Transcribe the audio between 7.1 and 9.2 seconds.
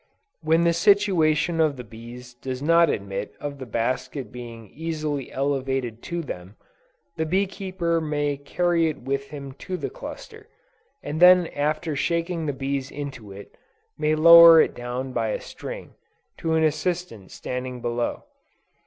the bee keeper may carry it